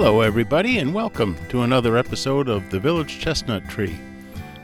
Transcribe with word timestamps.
Hello, 0.00 0.20
everybody, 0.20 0.78
and 0.78 0.94
welcome 0.94 1.36
to 1.48 1.62
another 1.62 1.96
episode 1.96 2.48
of 2.48 2.70
The 2.70 2.78
Village 2.78 3.18
Chestnut 3.18 3.68
Tree. 3.68 3.98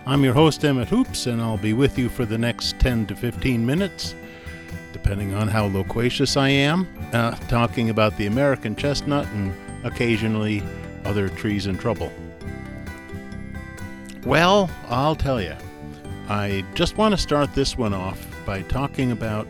I'm 0.07 0.23
your 0.23 0.33
host, 0.33 0.65
Emmett 0.65 0.87
Hoops, 0.87 1.27
and 1.27 1.43
I'll 1.43 1.57
be 1.59 1.73
with 1.73 1.99
you 1.99 2.09
for 2.09 2.25
the 2.25 2.39
next 2.39 2.79
10 2.79 3.07
to 3.07 3.17
15 3.17 3.67
minutes, 3.67 4.15
depending 4.93 5.35
on 5.35 5.49
how 5.49 5.65
loquacious 5.65 6.37
I 6.37 6.51
am, 6.51 6.87
uh, 7.13 7.33
talking 7.49 7.91
about 7.91 8.17
the 8.17 8.27
American 8.27 8.77
chestnut 8.77 9.27
and 9.33 9.53
occasionally 9.85 10.63
other 11.05 11.29
trees 11.29 11.67
in 11.67 11.79
trouble. 11.79 12.13
Well, 14.25 14.71
I'll 14.89 15.17
tell 15.17 15.43
you, 15.43 15.57
I 16.29 16.65
just 16.75 16.97
want 16.97 17.13
to 17.13 17.19
start 17.21 17.53
this 17.55 17.77
one 17.77 17.93
off 17.93 18.25
by 18.47 18.63
talking 18.63 19.11
about 19.11 19.49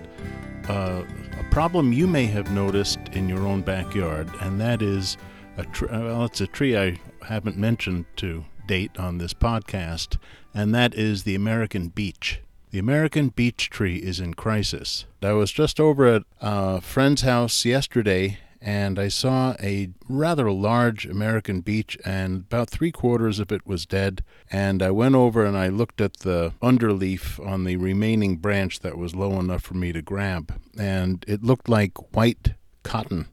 uh, 0.67 1.03
a 1.39 1.45
problem 1.51 1.93
you 1.93 2.07
may 2.07 2.25
have 2.25 2.51
noticed 2.53 3.01
in 3.13 3.29
your 3.29 3.47
own 3.47 3.61
backyard, 3.61 4.31
and 4.41 4.59
that 4.63 4.81
is 4.81 5.19
a 5.57 5.65
tr- 5.65 5.87
uh, 5.87 6.01
well, 6.01 6.25
it's 6.25 6.41
a 6.41 6.47
tree 6.47 6.77
I 6.77 6.99
haven't 7.27 7.57
mentioned 7.57 8.07
to 8.17 8.45
date 8.67 8.99
on 8.99 9.19
this 9.19 9.35
podcast, 9.35 10.17
and 10.53 10.75
that 10.75 10.95
is 10.95 11.25
the 11.25 11.35
American 11.35 11.89
beech. 11.89 12.41
The 12.71 12.79
American 12.79 13.29
beech 13.29 13.71
tree 13.71 13.99
is 13.99 14.19
in 14.19 14.35
crisis. 14.35 15.05
I 15.23 15.33
was 15.33 15.53
just 15.53 15.79
over 15.79 16.07
at 16.07 16.23
a 16.41 16.81
friend's 16.81 17.23
house 17.23 17.65
yesterday 17.65 18.39
and 18.65 18.99
I 18.99 19.09
saw 19.09 19.55
a 19.63 19.91
rather 20.09 20.51
large 20.51 21.05
American 21.05 21.61
beech, 21.61 21.99
and 22.03 22.45
about 22.51 22.71
three 22.71 22.91
quarters 22.91 23.39
of 23.39 23.53
it 23.53 23.67
was 23.67 23.85
dead. 23.85 24.25
And 24.51 24.83
I 24.83 24.91
went 24.91 25.15
over 25.15 25.45
and 25.45 25.55
I 25.55 25.69
looked 25.69 26.01
at 26.01 26.21
the 26.21 26.55
underleaf 26.63 27.39
on 27.47 27.65
the 27.65 27.77
remaining 27.77 28.39
branch 28.39 28.81
that 28.81 28.97
was 28.97 29.15
low 29.15 29.39
enough 29.39 29.63
for 29.63 29.75
me 29.75 29.93
to 29.93 30.01
grab, 30.01 30.59
and 30.79 31.23
it 31.29 31.45
looked 31.45 31.69
like 31.69 32.15
white 32.15 32.55
cotton 32.83 33.29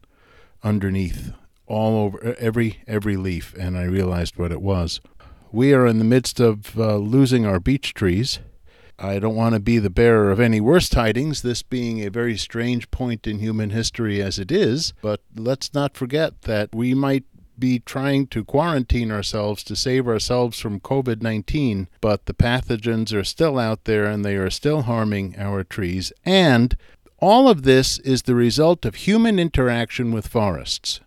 underneath 0.62 1.32
all 1.66 2.04
over 2.04 2.34
every 2.38 2.82
every 2.86 3.16
leaf 3.16 3.54
and 3.58 3.76
I 3.76 3.84
realized 3.84 4.36
what 4.36 4.52
it 4.52 4.62
was. 4.62 5.00
We 5.50 5.74
are 5.74 5.86
in 5.86 5.98
the 5.98 6.04
midst 6.04 6.40
of 6.40 6.78
uh, 6.78 6.96
losing 6.96 7.44
our 7.44 7.60
beech 7.60 7.94
trees. 7.94 8.40
I 8.98 9.18
don't 9.18 9.34
want 9.34 9.54
to 9.54 9.60
be 9.60 9.78
the 9.78 9.90
bearer 9.90 10.30
of 10.30 10.38
any 10.38 10.60
worse 10.60 10.88
tidings, 10.88 11.42
this 11.42 11.62
being 11.62 12.00
a 12.00 12.10
very 12.10 12.36
strange 12.36 12.90
point 12.90 13.26
in 13.26 13.38
human 13.38 13.70
history 13.70 14.22
as 14.22 14.38
it 14.38 14.52
is, 14.52 14.92
but 15.02 15.20
let's 15.34 15.74
not 15.74 15.96
forget 15.96 16.42
that 16.42 16.74
we 16.74 16.94
might 16.94 17.24
be 17.58 17.78
trying 17.78 18.26
to 18.28 18.44
quarantine 18.44 19.10
ourselves 19.10 19.62
to 19.64 19.76
save 19.76 20.08
ourselves 20.08 20.58
from 20.58 20.80
COVID 20.80 21.22
19, 21.22 21.88
but 22.00 22.26
the 22.26 22.34
pathogens 22.34 23.12
are 23.12 23.24
still 23.24 23.58
out 23.58 23.84
there 23.84 24.04
and 24.06 24.24
they 24.24 24.36
are 24.36 24.50
still 24.50 24.82
harming 24.82 25.34
our 25.38 25.62
trees. 25.64 26.12
And 26.24 26.76
all 27.18 27.48
of 27.48 27.62
this 27.62 27.98
is 28.00 28.22
the 28.22 28.34
result 28.34 28.84
of 28.84 28.96
human 28.96 29.38
interaction 29.38 30.12
with 30.12 30.26
forests. 30.26 31.00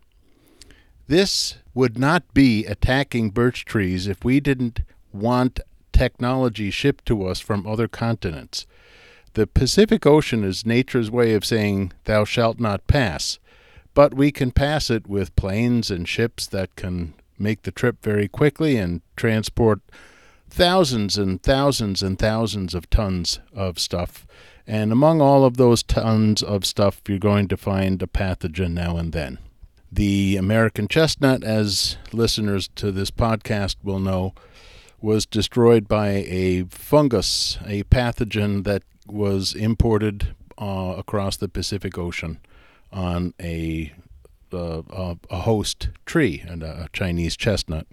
This 1.08 1.58
would 1.76 2.00
not 2.00 2.34
be 2.34 2.66
attacking 2.66 3.30
birch 3.30 3.64
trees 3.64 4.08
if 4.08 4.24
we 4.24 4.40
didn't 4.40 4.82
want 5.14 5.60
technology 5.92 6.72
shipped 6.72 7.06
to 7.06 7.28
us 7.28 7.40
from 7.40 7.68
other 7.68 7.88
continents. 7.88 8.66
The 9.34 9.46
Pacific 9.46 10.06
Ocean 10.06 10.44
is 10.44 10.66
nature's 10.66 11.12
way 11.12 11.34
of 11.34 11.46
saying, 11.46 11.92
Thou 12.06 12.26
shalt 12.26 12.60
not 12.60 12.88
pass, 12.88 13.38
but 13.94 14.14
we 14.14 14.32
can 14.32 14.52
pass 14.52 14.90
it 14.90 15.08
with 15.08 15.36
planes 15.36 15.92
and 15.92 16.08
ships 16.08 16.48
that 16.48 16.76
can 16.76 17.14
make 17.38 17.64
the 17.64 17.72
trip 17.72 18.02
very 18.02 18.28
quickly 18.28 18.78
and 18.78 19.02
transport 19.16 19.82
thousands 20.50 21.18
and 21.18 21.44
thousands 21.44 22.02
and 22.02 22.18
thousands 22.18 22.74
of 22.74 22.90
tons 22.90 23.40
of 23.54 23.78
stuff. 23.78 24.26
And 24.66 24.92
among 24.92 25.22
all 25.22 25.46
of 25.46 25.58
those 25.58 25.84
tons 25.84 26.42
of 26.42 26.66
stuff, 26.66 27.02
you're 27.08 27.20
going 27.20 27.48
to 27.50 27.58
find 27.58 28.02
a 28.02 28.08
pathogen 28.08 28.72
now 28.72 28.98
and 28.98 29.12
then. 29.12 29.38
The 29.92 30.36
American 30.38 30.88
chestnut, 30.88 31.44
as 31.44 31.98
listeners 32.12 32.70
to 32.76 32.92
this 32.92 33.12
podcast 33.12 33.78
will 33.84 34.00
know, 34.00 34.34
was 35.02 35.26
destroyed 35.26 35.88
by 35.88 36.10
a 36.10 36.64
fungus, 36.66 37.58
a 37.66 37.84
pathogen 37.84 38.64
that 38.64 38.84
was 39.08 39.54
imported 39.54 40.36
uh, 40.58 40.96
across 40.98 41.38
the 41.38 41.48
Pacific 41.48 41.98
Ocean 41.98 42.40
on 42.92 43.34
a 43.40 43.94
uh, 44.54 45.16
a 45.30 45.40
host 45.40 45.90
tree 46.06 46.42
and 46.48 46.64
a 46.64 46.88
Chinese 46.94 47.36
chestnut. 47.36 47.86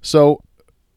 So 0.00 0.40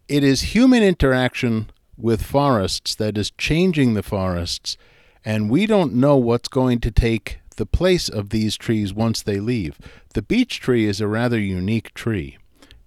it 0.08 0.24
is 0.24 0.54
human 0.56 0.82
interaction 0.82 1.70
with 1.98 2.22
forests 2.22 2.96
that 2.96 3.18
is 3.18 3.32
changing 3.32 3.94
the 3.94 4.04
forests, 4.04 4.78
and 5.26 5.50
we 5.50 5.66
don't 5.66 5.94
know 5.94 6.16
what's 6.16 6.48
going 6.48 6.80
to 6.80 6.92
take 6.92 7.41
the 7.56 7.66
place 7.66 8.10
of 8.10 8.30
these 8.30 8.58
trees 8.58 8.94
once 8.94 9.22
they 9.22 9.40
leave. 9.40 9.78
The 10.14 10.22
beech 10.22 10.60
tree 10.60 10.88
is 10.88 11.02
a 11.02 11.08
rather 11.08 11.40
unique 11.40 11.94
tree. 11.94 12.38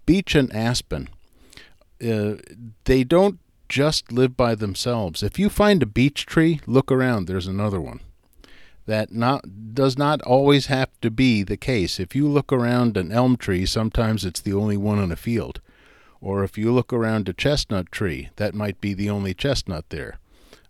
Beech 0.06 0.34
and 0.34 0.52
aspen, 0.54 1.08
uh, 2.02 2.34
they 2.84 3.04
don't 3.04 3.38
just 3.68 4.12
live 4.12 4.36
by 4.36 4.54
themselves. 4.54 5.22
If 5.22 5.38
you 5.38 5.48
find 5.48 5.82
a 5.82 5.86
beech 5.86 6.26
tree, 6.26 6.60
look 6.66 6.92
around, 6.92 7.26
there's 7.26 7.46
another 7.46 7.80
one. 7.80 8.00
That 8.86 9.12
not 9.12 9.74
does 9.74 9.96
not 9.96 10.20
always 10.22 10.66
have 10.66 10.90
to 11.00 11.10
be 11.10 11.42
the 11.42 11.56
case. 11.56 11.98
If 11.98 12.14
you 12.14 12.28
look 12.28 12.52
around 12.52 12.96
an 12.96 13.10
elm 13.10 13.36
tree, 13.36 13.64
sometimes 13.64 14.24
it's 14.24 14.40
the 14.40 14.52
only 14.52 14.76
one 14.76 14.98
in 14.98 15.10
a 15.10 15.16
field. 15.16 15.60
Or 16.20 16.44
if 16.44 16.58
you 16.58 16.72
look 16.72 16.92
around 16.92 17.28
a 17.28 17.32
chestnut 17.32 17.90
tree, 17.90 18.28
that 18.36 18.54
might 18.54 18.80
be 18.80 18.92
the 18.94 19.08
only 19.08 19.32
chestnut 19.34 19.86
there, 19.88 20.18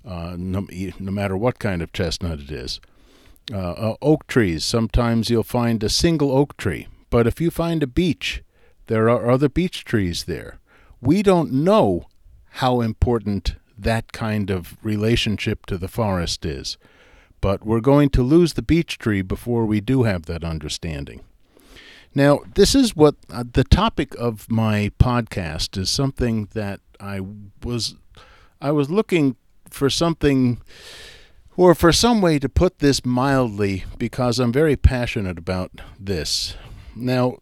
uh, 0.04 0.36
no, 0.38 0.66
no 0.98 1.10
matter 1.10 1.36
what 1.36 1.58
kind 1.58 1.82
of 1.82 1.92
chestnut 1.92 2.40
it 2.40 2.50
is. 2.50 2.80
Uh, 3.52 3.56
uh, 3.56 3.96
oak 4.00 4.26
trees, 4.26 4.64
sometimes 4.64 5.28
you'll 5.28 5.42
find 5.42 5.82
a 5.82 5.88
single 5.88 6.32
oak 6.32 6.56
tree. 6.56 6.88
But 7.10 7.26
if 7.26 7.40
you 7.40 7.50
find 7.50 7.82
a 7.82 7.86
beech, 7.86 8.42
there 8.86 9.08
are 9.10 9.30
other 9.30 9.48
beech 9.48 9.84
trees 9.84 10.24
there. 10.24 10.58
We 11.00 11.22
don't 11.22 11.52
know 11.52 12.06
how 12.52 12.80
important 12.80 13.56
that 13.76 14.12
kind 14.12 14.50
of 14.50 14.76
relationship 14.82 15.66
to 15.66 15.76
the 15.76 15.88
forest 15.88 16.46
is. 16.46 16.78
But 17.40 17.66
we're 17.66 17.80
going 17.80 18.08
to 18.10 18.22
lose 18.22 18.54
the 18.54 18.62
beech 18.62 18.96
tree 18.96 19.20
before 19.20 19.66
we 19.66 19.80
do 19.80 20.04
have 20.04 20.26
that 20.26 20.44
understanding. 20.44 21.20
Now, 22.14 22.40
this 22.54 22.74
is 22.74 22.94
what 22.94 23.16
uh, 23.28 23.44
the 23.52 23.64
topic 23.64 24.14
of 24.18 24.50
my 24.50 24.92
podcast 25.00 25.76
is 25.76 25.90
something 25.90 26.48
that 26.54 26.80
I 27.00 27.20
was 27.62 27.96
I 28.60 28.70
was 28.70 28.88
looking 28.88 29.36
for 29.68 29.90
something 29.90 30.62
or 31.56 31.74
for 31.74 31.92
some 31.92 32.20
way 32.20 32.38
to 32.38 32.48
put 32.48 32.78
this 32.78 33.04
mildly, 33.04 33.84
because 33.98 34.38
I'm 34.38 34.52
very 34.52 34.76
passionate 34.76 35.38
about 35.38 35.70
this. 35.98 36.56
Now, 36.96 37.38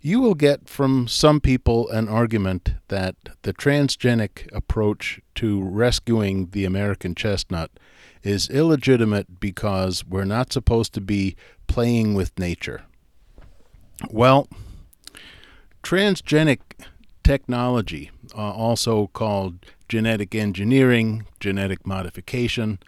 you 0.00 0.20
will 0.20 0.34
get 0.34 0.68
from 0.68 1.08
some 1.08 1.40
people 1.40 1.88
an 1.88 2.08
argument 2.08 2.74
that 2.88 3.16
the 3.42 3.54
transgenic 3.54 4.52
approach 4.54 5.20
to 5.36 5.62
rescuing 5.62 6.50
the 6.50 6.64
American 6.64 7.14
chestnut 7.14 7.70
is 8.22 8.50
illegitimate 8.50 9.40
because 9.40 10.04
we're 10.04 10.24
not 10.24 10.52
supposed 10.52 10.92
to 10.94 11.00
be 11.00 11.36
playing 11.66 12.14
with 12.14 12.38
nature. 12.38 12.82
Well, 14.10 14.48
transgenic 15.82 16.60
technology, 17.22 18.10
uh, 18.36 18.52
also 18.52 19.06
called 19.08 19.64
genetic 19.88 20.34
engineering, 20.34 21.26
genetic 21.40 21.86
modification, 21.86 22.78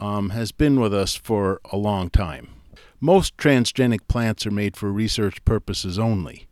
um, 0.00 0.30
has 0.30 0.50
been 0.50 0.80
with 0.80 0.92
us 0.92 1.14
for 1.14 1.60
a 1.70 1.76
long 1.76 2.10
time. 2.10 2.48
Most 3.00 3.36
transgenic 3.36 4.08
plants 4.08 4.46
are 4.46 4.50
made 4.50 4.76
for 4.76 4.90
research 4.90 5.44
purposes 5.44 5.98
only. 5.98 6.48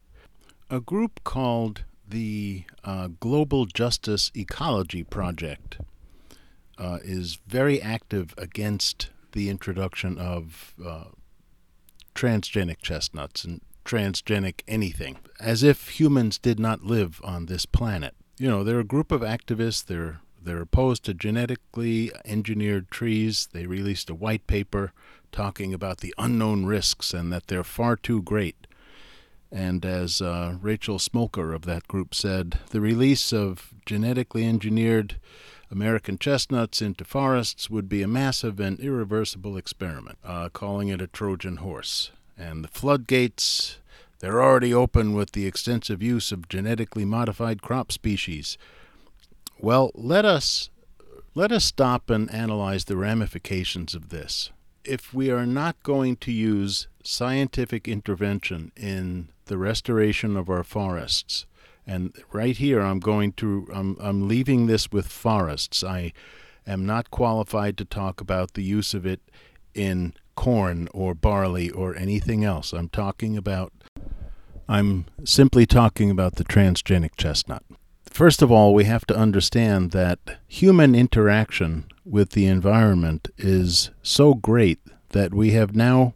A 0.70 0.80
group 0.80 1.24
called 1.24 1.84
the 2.06 2.64
uh, 2.84 3.08
Global 3.20 3.66
Justice 3.66 4.30
Ecology 4.36 5.02
Project 5.02 5.78
uh, 6.78 6.98
is 7.02 7.38
very 7.46 7.82
active 7.82 8.34
against 8.38 9.10
the 9.32 9.48
introduction 9.48 10.18
of 10.18 10.74
uh, 10.84 11.04
transgenic 12.14 12.80
chestnuts 12.80 13.44
and 13.44 13.60
transgenic 13.84 14.60
anything, 14.68 15.16
as 15.40 15.62
if 15.62 16.00
humans 16.00 16.38
did 16.38 16.58
not 16.58 16.82
live 16.82 17.20
on 17.24 17.46
this 17.46 17.66
planet. 17.66 18.14
You 18.38 18.48
know, 18.48 18.62
they're 18.62 18.80
a 18.80 18.84
group 18.84 19.10
of 19.10 19.22
activists, 19.22 19.84
they're 19.84 20.20
they're 20.42 20.62
opposed 20.62 21.04
to 21.04 21.14
genetically 21.14 22.10
engineered 22.24 22.90
trees. 22.90 23.48
They 23.52 23.66
released 23.66 24.10
a 24.10 24.14
white 24.14 24.46
paper 24.46 24.92
talking 25.32 25.74
about 25.74 25.98
the 25.98 26.14
unknown 26.18 26.66
risks 26.66 27.12
and 27.12 27.32
that 27.32 27.48
they're 27.48 27.64
far 27.64 27.96
too 27.96 28.22
great. 28.22 28.66
And 29.50 29.84
as 29.84 30.20
uh, 30.20 30.56
Rachel 30.60 30.98
Smolker 30.98 31.54
of 31.54 31.62
that 31.62 31.88
group 31.88 32.14
said, 32.14 32.58
the 32.70 32.80
release 32.80 33.32
of 33.32 33.72
genetically 33.86 34.46
engineered 34.46 35.16
American 35.70 36.18
chestnuts 36.18 36.80
into 36.80 37.04
forests 37.04 37.68
would 37.68 37.88
be 37.88 38.02
a 38.02 38.08
massive 38.08 38.60
and 38.60 38.78
irreversible 38.80 39.56
experiment, 39.56 40.18
uh, 40.24 40.48
calling 40.50 40.88
it 40.88 41.02
a 41.02 41.06
Trojan 41.06 41.56
horse. 41.56 42.10
And 42.36 42.62
the 42.62 42.68
floodgates, 42.68 43.78
they're 44.20 44.42
already 44.42 44.72
open 44.72 45.14
with 45.14 45.32
the 45.32 45.46
extensive 45.46 46.02
use 46.02 46.32
of 46.32 46.48
genetically 46.48 47.04
modified 47.04 47.62
crop 47.62 47.92
species 47.92 48.56
well, 49.60 49.90
let 49.94 50.24
us 50.24 50.70
let 51.34 51.52
us 51.52 51.64
stop 51.64 52.10
and 52.10 52.32
analyze 52.32 52.86
the 52.86 52.96
ramifications 52.96 53.94
of 53.94 54.08
this. 54.08 54.50
If 54.84 55.14
we 55.14 55.30
are 55.30 55.46
not 55.46 55.80
going 55.82 56.16
to 56.16 56.32
use 56.32 56.88
scientific 57.02 57.86
intervention 57.86 58.72
in 58.76 59.28
the 59.46 59.58
restoration 59.58 60.36
of 60.36 60.48
our 60.48 60.62
forests. 60.62 61.46
And 61.86 62.12
right 62.32 62.56
here, 62.56 62.80
I'm 62.80 63.00
going 63.00 63.32
to, 63.34 63.66
I'm, 63.72 63.96
I'm 64.00 64.28
leaving 64.28 64.66
this 64.66 64.92
with 64.92 65.08
forests. 65.08 65.82
I 65.82 66.12
am 66.66 66.84
not 66.84 67.10
qualified 67.10 67.76
to 67.78 67.84
talk 67.84 68.20
about 68.20 68.54
the 68.54 68.62
use 68.62 68.94
of 68.94 69.06
it 69.06 69.20
in 69.74 70.12
corn 70.36 70.88
or 70.92 71.14
barley 71.14 71.70
or 71.70 71.96
anything 71.96 72.44
else. 72.44 72.72
I'm 72.72 72.90
talking 72.90 73.36
about, 73.36 73.72
I'm 74.68 75.06
simply 75.24 75.66
talking 75.66 76.10
about 76.10 76.34
the 76.34 76.44
transgenic 76.44 77.16
chestnut. 77.16 77.64
First 78.10 78.42
of 78.42 78.50
all, 78.50 78.74
we 78.74 78.84
have 78.84 79.06
to 79.06 79.16
understand 79.16 79.92
that 79.92 80.18
human 80.46 80.94
interaction 80.94 81.86
with 82.04 82.30
the 82.30 82.46
environment 82.46 83.28
is 83.36 83.90
so 84.02 84.34
great 84.34 84.80
that 85.10 85.32
we 85.32 85.52
have 85.52 85.74
now 85.74 86.14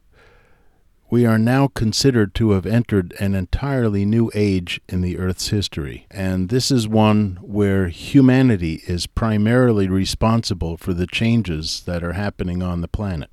we 1.12 1.27
are 1.27 1.39
now 1.39 1.69
considered 1.69 2.35
to 2.35 2.53
have 2.53 2.65
entered 2.65 3.12
an 3.21 3.35
entirely 3.35 4.06
new 4.06 4.31
age 4.35 4.81
in 4.89 5.03
the 5.03 5.19
Earth's 5.19 5.49
history, 5.49 6.06
and 6.11 6.49
this 6.49 6.71
is 6.71 6.89
one 6.89 7.39
where 7.43 7.89
humanity 7.89 8.83
is 8.87 9.06
primarily 9.06 9.89
responsible 9.89 10.79
for 10.79 10.94
the 10.94 11.06
changes 11.06 11.83
that 11.83 12.03
are 12.03 12.15
happening 12.15 12.62
on 12.62 12.81
the 12.81 12.89
planet. 12.89 13.29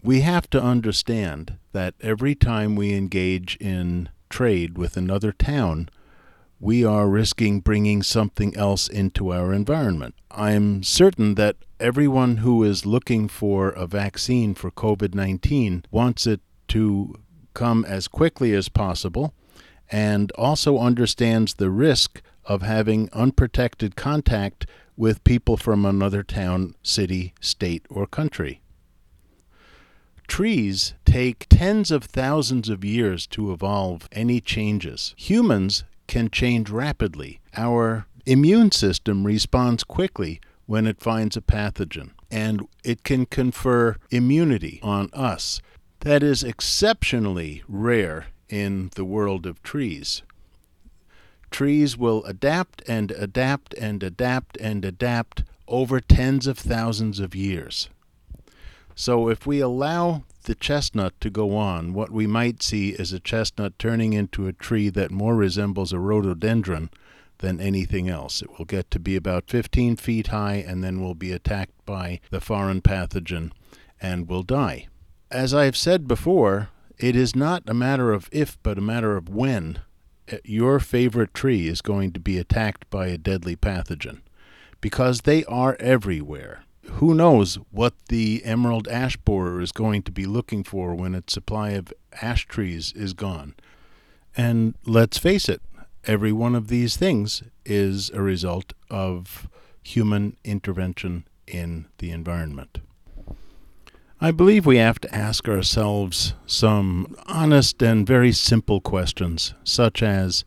We 0.00 0.20
have 0.20 0.48
to 0.50 0.62
understand 0.62 1.58
that 1.72 1.94
every 2.00 2.36
time 2.36 2.76
we 2.76 2.94
engage 2.94 3.56
in 3.56 4.10
trade 4.30 4.78
with 4.78 4.96
another 4.96 5.32
town, 5.32 5.88
we 6.64 6.82
are 6.82 7.06
risking 7.06 7.60
bringing 7.60 8.02
something 8.02 8.56
else 8.56 8.88
into 8.88 9.30
our 9.30 9.52
environment. 9.52 10.14
I'm 10.30 10.82
certain 10.82 11.34
that 11.34 11.56
everyone 11.78 12.38
who 12.38 12.64
is 12.64 12.86
looking 12.86 13.28
for 13.28 13.68
a 13.68 13.86
vaccine 13.86 14.54
for 14.54 14.70
COVID 14.70 15.14
19 15.14 15.84
wants 15.90 16.26
it 16.26 16.40
to 16.68 17.16
come 17.52 17.84
as 17.84 18.08
quickly 18.08 18.54
as 18.54 18.70
possible 18.70 19.34
and 19.92 20.32
also 20.38 20.78
understands 20.78 21.52
the 21.52 21.68
risk 21.68 22.22
of 22.46 22.62
having 22.62 23.10
unprotected 23.12 23.94
contact 23.94 24.66
with 24.96 25.22
people 25.22 25.58
from 25.58 25.84
another 25.84 26.22
town, 26.22 26.74
city, 26.82 27.34
state, 27.42 27.84
or 27.90 28.06
country. 28.06 28.62
Trees 30.26 30.94
take 31.04 31.44
tens 31.50 31.90
of 31.90 32.04
thousands 32.04 32.70
of 32.70 32.86
years 32.86 33.26
to 33.26 33.52
evolve 33.52 34.08
any 34.12 34.40
changes. 34.40 35.14
Humans 35.18 35.84
can 36.06 36.30
change 36.30 36.70
rapidly. 36.70 37.40
Our 37.56 38.06
immune 38.26 38.72
system 38.72 39.24
responds 39.24 39.84
quickly 39.84 40.40
when 40.66 40.86
it 40.86 41.00
finds 41.00 41.36
a 41.36 41.40
pathogen, 41.42 42.10
and 42.30 42.66
it 42.82 43.04
can 43.04 43.26
confer 43.26 43.96
immunity 44.10 44.80
on 44.82 45.10
us 45.12 45.60
that 46.00 46.22
is 46.22 46.42
exceptionally 46.44 47.62
rare 47.66 48.26
in 48.48 48.90
the 48.94 49.04
world 49.04 49.46
of 49.46 49.62
trees. 49.62 50.22
Trees 51.50 51.96
will 51.96 52.24
adapt 52.24 52.82
and 52.88 53.10
adapt 53.12 53.74
and 53.74 54.02
adapt 54.02 54.56
and 54.58 54.84
adapt 54.84 55.44
over 55.66 56.00
tens 56.00 56.46
of 56.46 56.58
thousands 56.58 57.20
of 57.20 57.34
years. 57.34 57.88
So, 58.94 59.28
if 59.28 59.46
we 59.46 59.60
allow 59.60 60.22
the 60.44 60.54
chestnut 60.54 61.20
to 61.20 61.30
go 61.30 61.56
on, 61.56 61.94
what 61.94 62.10
we 62.10 62.26
might 62.26 62.62
see 62.62 62.90
is 62.90 63.12
a 63.12 63.20
chestnut 63.20 63.78
turning 63.78 64.12
into 64.12 64.46
a 64.46 64.52
tree 64.52 64.88
that 64.90 65.10
more 65.10 65.34
resembles 65.34 65.92
a 65.92 65.98
rhododendron 65.98 66.90
than 67.38 67.60
anything 67.60 68.08
else. 68.08 68.42
It 68.42 68.56
will 68.58 68.64
get 68.64 68.90
to 68.92 69.00
be 69.00 69.16
about 69.16 69.48
15 69.48 69.96
feet 69.96 70.28
high 70.28 70.56
and 70.56 70.84
then 70.84 71.02
will 71.02 71.14
be 71.14 71.32
attacked 71.32 71.84
by 71.84 72.20
the 72.30 72.40
foreign 72.40 72.82
pathogen 72.82 73.50
and 74.00 74.28
will 74.28 74.42
die 74.42 74.86
as 75.34 75.52
I've 75.52 75.76
said 75.76 76.06
before, 76.06 76.68
it 76.96 77.16
is 77.16 77.34
not 77.34 77.64
a 77.66 77.74
matter 77.74 78.12
of 78.12 78.28
if, 78.30 78.56
but 78.62 78.78
a 78.78 78.82
matter 78.82 79.16
of 79.16 79.28
when 79.28 79.80
uh, 80.32 80.36
your 80.44 80.78
favorite 80.78 81.34
tree 81.34 81.66
is 81.66 81.82
going 81.82 82.12
to 82.12 82.20
be 82.20 82.38
attacked 82.38 82.88
by 82.88 83.08
a 83.08 83.18
deadly 83.18 83.56
pathogen 83.56 84.20
because 84.80 85.22
they 85.22 85.44
are 85.46 85.76
everywhere. 85.80 86.62
Who 86.92 87.14
knows 87.14 87.56
what 87.70 87.94
the 88.08 88.42
emerald 88.44 88.88
ash 88.88 89.16
borer 89.16 89.60
is 89.60 89.72
going 89.72 90.02
to 90.02 90.12
be 90.12 90.26
looking 90.26 90.62
for 90.62 90.94
when 90.94 91.14
its 91.14 91.32
supply 91.32 91.70
of 91.70 91.92
ash 92.22 92.46
trees 92.46 92.92
is 92.94 93.12
gone? 93.12 93.54
And 94.36 94.74
let's 94.84 95.18
face 95.18 95.48
it, 95.48 95.62
every 96.06 96.32
one 96.32 96.54
of 96.54 96.68
these 96.68 96.96
things 96.96 97.42
is 97.64 98.10
a 98.10 98.22
result 98.22 98.72
of 98.90 99.48
human 99.82 100.36
intervention 100.44 101.26
in 101.46 101.86
the 101.98 102.10
environment. 102.10 102.78
I 104.20 104.30
believe 104.30 104.64
we 104.64 104.78
have 104.78 105.00
to 105.00 105.14
ask 105.14 105.48
ourselves 105.48 106.34
some 106.46 107.14
honest 107.26 107.82
and 107.82 108.06
very 108.06 108.32
simple 108.32 108.80
questions, 108.80 109.54
such 109.64 110.02
as 110.02 110.44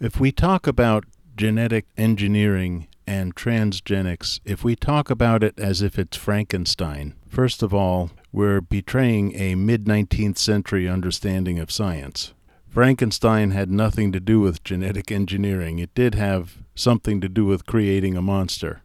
if 0.00 0.18
we 0.18 0.32
talk 0.32 0.66
about 0.66 1.04
genetic 1.36 1.86
engineering 1.96 2.88
and 3.12 3.34
transgenics, 3.34 4.40
if 4.44 4.64
we 4.64 4.74
talk 4.74 5.10
about 5.10 5.42
it 5.42 5.58
as 5.58 5.82
if 5.82 5.98
it's 5.98 6.16
Frankenstein, 6.16 7.14
first 7.28 7.62
of 7.62 7.74
all, 7.74 8.10
we're 8.32 8.60
betraying 8.60 9.34
a 9.34 9.54
mid 9.54 9.84
19th 9.84 10.38
century 10.38 10.88
understanding 10.88 11.58
of 11.58 11.70
science. 11.70 12.34
Frankenstein 12.68 13.50
had 13.50 13.70
nothing 13.70 14.12
to 14.12 14.20
do 14.20 14.40
with 14.40 14.64
genetic 14.64 15.12
engineering. 15.12 15.78
It 15.78 15.94
did 15.94 16.14
have 16.14 16.58
something 16.74 17.20
to 17.20 17.28
do 17.28 17.44
with 17.44 17.66
creating 17.66 18.16
a 18.16 18.22
monster 18.22 18.82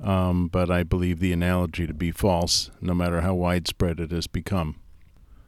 um, 0.00 0.48
but 0.48 0.70
I 0.70 0.82
believe 0.82 1.18
the 1.18 1.32
analogy 1.32 1.86
to 1.86 1.94
be 1.94 2.10
false, 2.10 2.70
no 2.80 2.94
matter 2.94 3.20
how 3.20 3.34
widespread 3.34 4.00
it 4.00 4.10
has 4.10 4.26
become. 4.26 4.76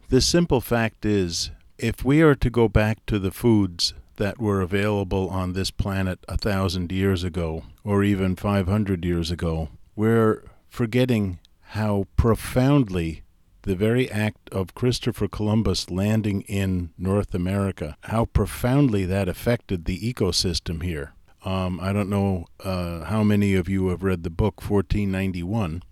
The 0.09 0.21
simple 0.21 0.61
fact 0.61 1.05
is, 1.05 1.51
if 1.79 2.05
we 2.05 2.21
are 2.21 2.35
to 2.35 2.51
go 2.51 2.69
back 2.69 3.05
to 3.07 3.19
the 3.19 3.31
foods 3.31 3.95
that 4.21 4.39
were 4.39 4.61
available 4.61 5.31
on 5.31 5.55
this 5.55 5.71
planet 5.71 6.19
a 6.29 6.37
thousand 6.37 6.93
years 6.93 7.25
ago, 7.25 7.65
or 7.83 8.05
even 8.05 8.37
500 8.37 9.03
years 9.03 9.31
ago, 9.31 9.71
we're 9.97 10.45
forgetting 10.69 11.39
how 11.69 12.07
profoundly 12.17 13.23
the 13.63 13.75
very 13.75 14.11
act 14.11 14.51
of 14.51 14.75
Christopher 14.75 15.27
Columbus 15.27 15.91
landing 15.91 16.43
in 16.43 16.91
North 16.99 17.35
America, 17.35 17.97
how 18.03 18.27
profoundly 18.27 19.07
that 19.07 19.27
affected 19.27 19.87
the 19.87 19.99
ecosystem 19.99 20.83
here. 20.83 21.15
Um, 21.43 21.81
I 21.81 21.95
don't 21.95 22.11
know 22.11 22.45
uh, 22.63 23.05
how 23.05 23.25
many 23.25 23.55
of 23.55 23.71
you 23.71 23.89
have 23.89 24.03
read 24.03 24.23
the 24.23 24.29
book 24.29 24.61
1491, 24.61 25.83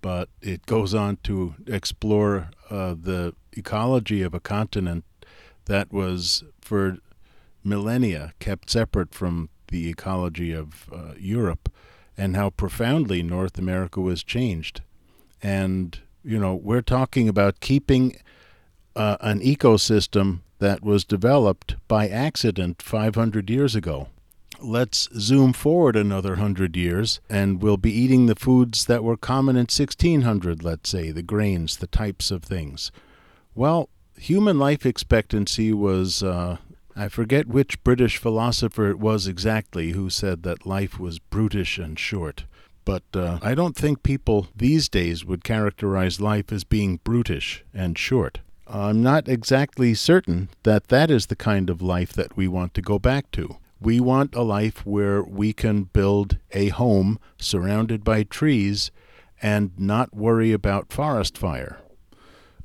but 0.00 0.30
it 0.40 0.64
goes 0.64 0.94
on 0.94 1.18
to 1.24 1.54
explore 1.66 2.48
uh, 2.70 2.94
the 2.98 3.34
ecology 3.52 4.22
of 4.22 4.32
a 4.32 4.40
continent 4.40 5.04
that 5.66 5.92
was 5.92 6.44
for 6.62 6.96
millennia 7.64 8.32
kept 8.38 8.70
separate 8.70 9.14
from 9.14 9.50
the 9.68 9.88
ecology 9.88 10.52
of 10.52 10.88
uh, 10.92 11.14
Europe 11.18 11.70
and 12.16 12.34
how 12.34 12.50
profoundly 12.50 13.22
North 13.22 13.58
America 13.58 14.00
was 14.00 14.22
changed. 14.22 14.80
And, 15.42 15.98
you 16.24 16.38
know, 16.38 16.54
we're 16.54 16.82
talking 16.82 17.28
about 17.28 17.60
keeping 17.60 18.16
uh, 18.96 19.16
an 19.20 19.40
ecosystem 19.40 20.40
that 20.58 20.82
was 20.82 21.04
developed 21.04 21.76
by 21.86 22.08
accident 22.08 22.82
500 22.82 23.48
years 23.48 23.76
ago 23.76 24.08
let's 24.60 25.08
zoom 25.18 25.52
forward 25.52 25.96
another 25.96 26.36
hundred 26.36 26.76
years 26.76 27.20
and 27.28 27.62
we'll 27.62 27.76
be 27.76 27.92
eating 27.92 28.26
the 28.26 28.34
foods 28.34 28.86
that 28.86 29.04
were 29.04 29.16
common 29.16 29.56
in 29.56 29.62
1600, 29.62 30.64
let's 30.64 30.90
say, 30.90 31.10
the 31.10 31.22
grains, 31.22 31.76
the 31.76 31.86
types 31.86 32.30
of 32.30 32.42
things. 32.42 32.90
Well, 33.54 33.88
human 34.16 34.58
life 34.58 34.84
expectancy 34.84 35.72
was, 35.72 36.22
uh, 36.22 36.58
I 36.98 37.06
forget 37.06 37.46
which 37.46 37.84
British 37.84 38.16
philosopher 38.16 38.90
it 38.90 38.98
was 38.98 39.28
exactly 39.28 39.92
who 39.92 40.10
said 40.10 40.42
that 40.42 40.66
life 40.66 40.98
was 40.98 41.20
brutish 41.20 41.78
and 41.78 41.96
short. 41.96 42.44
But 42.84 43.04
uh, 43.14 43.38
I 43.40 43.54
don't 43.54 43.76
think 43.76 44.02
people 44.02 44.48
these 44.56 44.88
days 44.88 45.24
would 45.24 45.44
characterize 45.44 46.20
life 46.20 46.50
as 46.50 46.64
being 46.64 46.96
brutish 47.04 47.64
and 47.72 47.96
short. 47.96 48.40
I'm 48.66 49.00
not 49.00 49.28
exactly 49.28 49.94
certain 49.94 50.48
that 50.64 50.88
that 50.88 51.08
is 51.08 51.26
the 51.26 51.36
kind 51.36 51.70
of 51.70 51.80
life 51.80 52.12
that 52.14 52.36
we 52.36 52.48
want 52.48 52.74
to 52.74 52.82
go 52.82 52.98
back 52.98 53.30
to. 53.32 53.58
We 53.80 54.00
want 54.00 54.34
a 54.34 54.42
life 54.42 54.84
where 54.84 55.22
we 55.22 55.52
can 55.52 55.84
build 55.84 56.38
a 56.50 56.70
home 56.70 57.20
surrounded 57.38 58.02
by 58.02 58.24
trees 58.24 58.90
and 59.40 59.70
not 59.78 60.16
worry 60.16 60.50
about 60.50 60.92
forest 60.92 61.38
fire, 61.38 61.78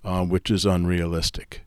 uh, 0.03 0.25
which 0.25 0.49
is 0.49 0.65
unrealistic. 0.65 1.61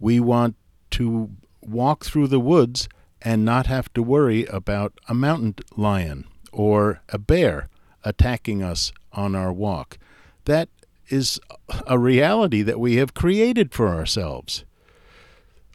We 0.00 0.18
want 0.18 0.56
to 0.90 1.30
walk 1.70 2.04
through 2.04 2.28
the 2.28 2.40
woods 2.40 2.88
and 3.22 3.44
not 3.44 3.66
have 3.66 3.92
to 3.94 4.02
worry 4.02 4.44
about 4.46 4.92
a 5.08 5.14
mountain 5.14 5.54
lion 5.76 6.24
or 6.52 7.02
a 7.08 7.18
bear 7.18 7.68
attacking 8.04 8.62
us 8.62 8.92
on 9.12 9.34
our 9.34 9.52
walk. 9.52 9.98
That 10.44 10.68
is 11.08 11.40
a 11.86 11.98
reality 11.98 12.62
that 12.62 12.80
we 12.80 12.96
have 12.96 13.14
created 13.14 13.72
for 13.72 13.88
ourselves. 13.88 14.64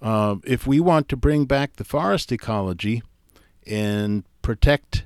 Uh, 0.02 0.38
if 0.46 0.68
we 0.68 0.80
want 0.80 1.10
to 1.10 1.18
bring 1.18 1.46
back 1.46 1.76
the 1.76 1.84
forest 1.84 2.32
ecology, 2.32 3.02
and 3.66 4.24
protect 4.42 5.06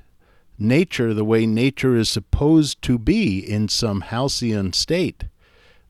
nature 0.58 1.14
the 1.14 1.24
way 1.24 1.46
nature 1.46 1.96
is 1.96 2.08
supposed 2.08 2.82
to 2.82 2.98
be 2.98 3.38
in 3.38 3.68
some 3.68 4.02
halcyon 4.02 4.72
state, 4.72 5.24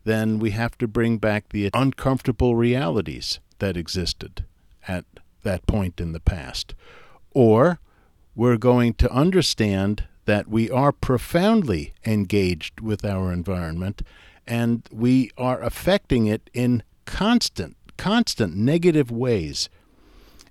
then 0.05 0.38
we 0.38 0.50
have 0.50 0.76
to 0.78 0.87
bring 0.87 1.19
back 1.19 1.49
the 1.49 1.71
uncomfortable 1.75 2.55
realities 2.55 3.40
that 3.59 3.76
existed. 3.76 4.45
At 4.88 5.04
that 5.42 5.66
point 5.66 6.00
in 6.00 6.12
the 6.12 6.21
past. 6.21 6.75
Or 7.33 7.78
we're 8.35 8.57
going 8.57 8.95
to 8.95 9.11
understand 9.12 10.04
that 10.25 10.49
we 10.49 10.71
are 10.71 10.92
profoundly 10.92 11.95
engaged 12.04 12.80
with 12.80 13.04
our 13.04 13.33
environment 13.33 14.02
and 14.47 14.83
we 14.90 15.30
are 15.37 15.62
affecting 15.62 16.26
it 16.26 16.50
in 16.52 16.83
constant, 17.04 17.76
constant 17.97 18.57
negative 18.57 19.11
ways. 19.11 19.68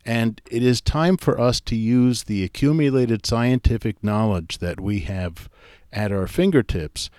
And 0.05 0.41
it 0.49 0.63
is 0.63 0.79
time 0.79 1.17
for 1.17 1.39
us 1.39 1.59
to 1.61 1.75
use 1.75 2.23
the 2.23 2.43
accumulated 2.43 3.25
scientific 3.25 4.03
knowledge 4.03 4.59
that 4.59 4.79
we 4.79 5.01
have 5.01 5.49
at 5.91 6.11
our 6.11 6.27
fingertips 6.27 7.09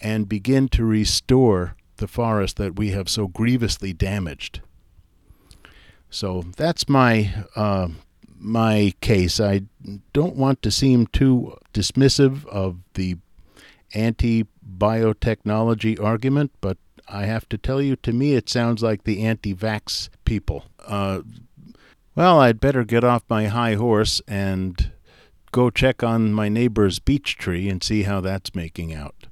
and 0.00 0.28
begin 0.28 0.68
to 0.68 0.84
restore 0.84 1.76
the 1.96 2.08
forest 2.08 2.56
that 2.56 2.76
we 2.76 2.90
have 2.92 3.08
so 3.08 3.26
grievously 3.26 3.92
damaged. 3.92 4.60
So 6.10 6.44
that's 6.56 6.88
my 6.88 7.44
uh, 7.54 7.88
my 8.38 8.94
case. 9.00 9.40
I 9.40 9.62
don't 10.12 10.36
want 10.36 10.62
to 10.62 10.70
seem 10.70 11.06
too 11.06 11.56
dismissive 11.72 12.46
of 12.46 12.78
the 12.94 13.16
anti 13.94 14.46
biotechnology 14.78 16.02
argument, 16.02 16.52
but 16.60 16.78
I 17.08 17.24
have 17.24 17.48
to 17.48 17.58
tell 17.58 17.80
you, 17.80 17.96
to 17.96 18.12
me, 18.12 18.34
it 18.34 18.48
sounds 18.48 18.82
like 18.82 19.04
the 19.04 19.22
anti 19.22 19.54
vax 19.54 20.08
people. 20.24 20.64
Uh, 20.86 21.22
well, 22.14 22.40
I'd 22.40 22.60
better 22.60 22.84
get 22.84 23.04
off 23.04 23.22
my 23.28 23.46
high 23.46 23.74
horse 23.74 24.20
and 24.26 24.90
go 25.52 25.70
check 25.70 26.02
on 26.02 26.32
my 26.32 26.48
neighbor's 26.48 26.98
beech 26.98 27.36
tree 27.38 27.68
and 27.68 27.82
see 27.82 28.02
how 28.02 28.20
that's 28.20 28.54
making 28.54 28.92
out. 28.92 29.27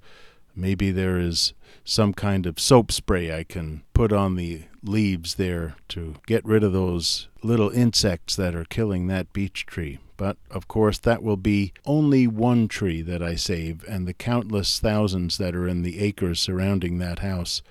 Maybe 0.56 0.90
there 0.90 1.18
is 1.18 1.52
some 1.84 2.14
kind 2.14 2.46
of 2.46 2.58
soap 2.58 2.90
spray 2.90 3.30
I 3.30 3.44
can 3.44 3.82
put 3.92 4.10
on 4.12 4.36
the 4.36 4.62
leaves 4.82 5.34
there 5.34 5.76
to 5.88 6.14
get 6.26 6.44
rid 6.44 6.64
of 6.64 6.72
those 6.72 7.28
little 7.42 7.68
insects 7.70 8.34
that 8.36 8.54
are 8.54 8.64
killing 8.64 9.06
that 9.06 9.32
beech 9.34 9.66
tree. 9.66 9.98
But 10.16 10.38
of 10.50 10.66
course, 10.66 10.98
that 10.98 11.22
will 11.22 11.36
be 11.36 11.74
only 11.84 12.26
one 12.26 12.68
tree 12.68 13.02
that 13.02 13.22
I 13.22 13.34
save, 13.34 13.84
and 13.86 14.08
the 14.08 14.14
countless 14.14 14.80
thousands 14.80 15.36
that 15.36 15.54
are 15.54 15.68
in 15.68 15.82
the 15.82 16.00
acres 16.00 16.40
surrounding 16.40 16.98
that 16.98 17.18
house 17.18 17.62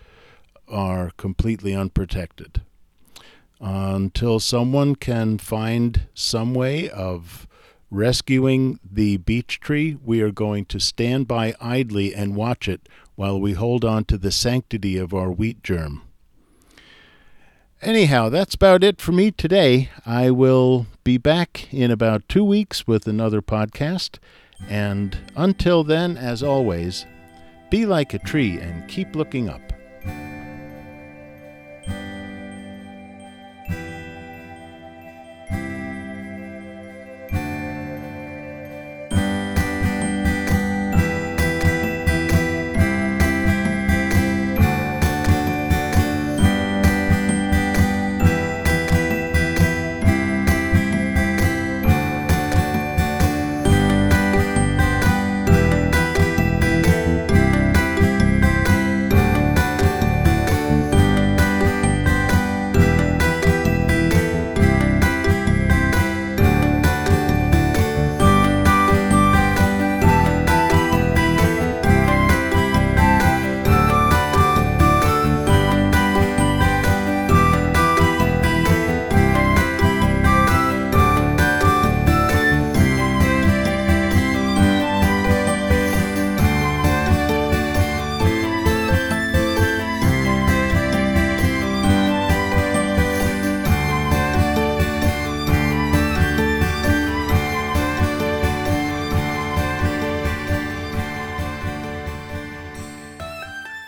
are 0.67 1.11
completely 1.17 1.73
unprotected. 1.73 2.61
Until 3.59 4.39
someone 4.39 4.95
can 4.95 5.39
find 5.39 6.07
some 6.13 6.53
way 6.53 6.87
of 6.89 7.47
rescuing 7.89 8.79
the 8.83 9.17
beech 9.17 9.59
tree, 9.59 9.97
we 10.03 10.21
are 10.21 10.31
going 10.31 10.65
to 10.65 10.79
stand 10.79 11.27
by 11.27 11.53
idly 11.61 12.13
and 12.13 12.35
watch 12.35 12.67
it 12.67 12.87
while 13.15 13.39
we 13.39 13.53
hold 13.53 13.85
on 13.85 14.05
to 14.05 14.17
the 14.17 14.31
sanctity 14.31 14.97
of 14.97 15.13
our 15.13 15.31
wheat 15.31 15.63
germ. 15.63 16.01
Anyhow, 17.81 18.29
that's 18.29 18.55
about 18.55 18.83
it 18.83 18.99
for 18.99 19.11
me 19.11 19.31
today. 19.31 19.89
I 20.05 20.31
will 20.31 20.87
be 21.03 21.17
back 21.17 21.71
in 21.73 21.91
about 21.91 22.27
two 22.27 22.43
weeks 22.43 22.87
with 22.87 23.05
another 23.05 23.41
podcast. 23.41 24.17
And 24.67 25.17
until 25.35 25.83
then, 25.83 26.17
as 26.17 26.41
always, 26.41 27.05
be 27.69 27.85
like 27.85 28.13
a 28.13 28.19
tree 28.19 28.57
and 28.57 28.89
keep 28.89 29.15
looking 29.15 29.49
up. 29.49 29.61